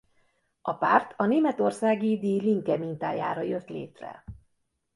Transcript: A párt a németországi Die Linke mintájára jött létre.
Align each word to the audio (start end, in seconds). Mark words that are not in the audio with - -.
A 0.61 0.73
párt 0.73 1.13
a 1.17 1.25
németországi 1.25 2.19
Die 2.19 2.41
Linke 2.41 2.77
mintájára 2.77 3.41
jött 3.41 3.67
létre. 3.67 4.23